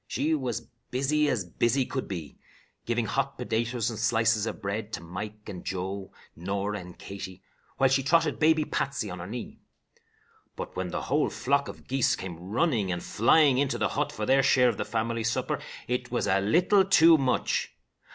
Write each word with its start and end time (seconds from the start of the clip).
She 0.07 0.33
was 0.33 0.67
busy 0.89 1.29
as 1.29 1.45
busy 1.45 1.85
could 1.85 2.07
be, 2.07 2.39
giving 2.87 3.05
hot 3.05 3.37
potatoes 3.37 3.91
and 3.91 3.99
slices 3.99 4.47
of 4.47 4.59
bread 4.59 4.91
to 4.93 5.03
Mike 5.03 5.47
and 5.47 5.63
Joe, 5.63 6.11
Norah 6.35 6.79
and 6.79 6.97
Katie, 6.97 7.43
while 7.77 7.87
she 7.87 8.01
trotted 8.01 8.39
baby 8.39 8.65
Patsy 8.65 9.11
on 9.11 9.19
her 9.19 9.27
knee. 9.27 9.59
But 10.55 10.75
when 10.75 10.87
the 10.89 11.03
whole 11.03 11.29
flock 11.29 11.67
of 11.67 11.87
geese 11.87 12.15
came 12.15 12.39
running 12.39 12.91
and 12.91 13.03
flying 13.03 13.59
into 13.59 13.77
the 13.77 13.89
hut 13.89 14.11
for 14.11 14.25
their 14.25 14.41
share 14.41 14.69
of 14.69 14.77
the 14.77 14.85
family 14.85 15.23
supper, 15.23 15.59
it 15.87 16.09
was 16.09 16.25
a 16.25 16.39
little 16.41 16.83
too 16.83 17.15
much. 17.19 17.75